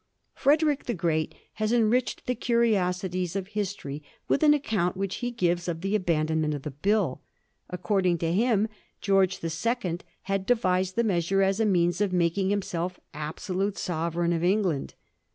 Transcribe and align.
Frederick 0.33 0.85
the 0.85 0.95
Great 0.95 1.35
has 1.61 1.71
enriched 1.71 2.25
the 2.25 2.33
curiosities 2.33 3.35
of 3.35 3.49
history 3.49 4.01
with 4.27 4.41
an 4.41 4.51
account 4.51 4.97
which 4.97 5.17
he 5.17 5.29
gives 5.29 5.67
of 5.67 5.81
the 5.81 5.93
aban 5.95 6.25
donment 6.25 6.55
of 6.55 6.63
the 6.63 6.71
Bill. 6.71 7.21
According 7.69 8.17
to 8.17 8.33
him, 8.33 8.67
Greorge 9.03 9.41
the 9.41 9.51
Second 9.51 10.03
had 10.23 10.47
devised 10.47 10.95
the 10.95 11.03
measure 11.03 11.43
as 11.43 11.59
a 11.59 11.67
means 11.67 12.01
of 12.01 12.13
making 12.13 12.49
himself 12.49 12.99
absolute 13.13 13.77
sovereign 13.77 14.33
of 14.33 14.43
England. 14.43 14.95